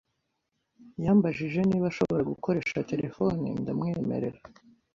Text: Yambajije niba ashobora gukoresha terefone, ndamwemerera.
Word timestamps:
Yambajije 1.03 1.59
niba 1.69 1.85
ashobora 1.91 2.27
gukoresha 2.31 2.85
terefone, 2.91 3.47
ndamwemerera. 3.61 4.39